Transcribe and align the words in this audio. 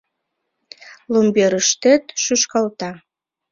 Ломберыштет 1.13 2.03
шӱшкалта. 2.23 2.91